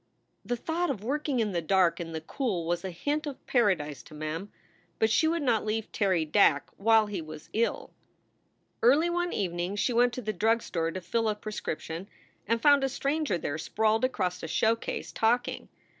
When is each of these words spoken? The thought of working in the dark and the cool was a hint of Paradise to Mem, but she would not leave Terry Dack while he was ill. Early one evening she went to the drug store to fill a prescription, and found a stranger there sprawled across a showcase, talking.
The 0.43 0.55
thought 0.57 0.89
of 0.89 1.03
working 1.03 1.39
in 1.39 1.51
the 1.51 1.61
dark 1.61 1.99
and 1.99 2.11
the 2.15 2.21
cool 2.21 2.65
was 2.65 2.83
a 2.83 2.89
hint 2.89 3.27
of 3.27 3.45
Paradise 3.45 4.01
to 4.01 4.15
Mem, 4.15 4.51
but 4.97 5.11
she 5.11 5.27
would 5.27 5.43
not 5.43 5.63
leave 5.63 5.91
Terry 5.91 6.25
Dack 6.25 6.71
while 6.77 7.05
he 7.05 7.21
was 7.21 7.51
ill. 7.53 7.91
Early 8.81 9.11
one 9.11 9.31
evening 9.31 9.75
she 9.75 9.93
went 9.93 10.13
to 10.13 10.21
the 10.23 10.33
drug 10.33 10.63
store 10.63 10.89
to 10.89 11.01
fill 11.01 11.29
a 11.29 11.35
prescription, 11.35 12.07
and 12.47 12.59
found 12.63 12.83
a 12.83 12.89
stranger 12.89 13.37
there 13.37 13.59
sprawled 13.59 14.03
across 14.03 14.41
a 14.41 14.47
showcase, 14.47 15.11
talking. 15.11 15.69